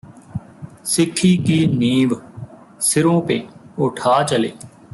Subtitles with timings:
[0.83, 2.15] ਸਿੱਖੀ ਕੀ ਨੀਂਵ
[2.79, 3.41] ਸਿਰੋਂ ਪੇ
[3.79, 4.51] ਉਠਾ ਚਲੇ